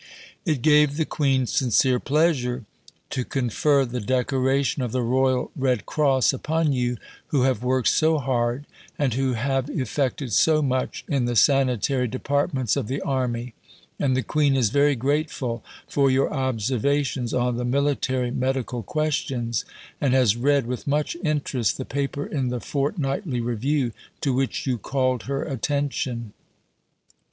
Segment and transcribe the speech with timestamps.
[0.45, 2.65] It gave The Queen sincere pleasure
[3.11, 8.17] to confer the decoration of the Royal Red Cross upon you, who have worked so
[8.17, 8.65] hard
[8.97, 13.53] and who have effected so much in the Sanitary Departments of the Army,
[13.99, 19.65] and The Queen is very grateful for your observations on the Military Medical questions,
[20.01, 23.91] and has read with much interest the paper in the Fortnightly Review
[24.21, 26.33] to which you called her attention.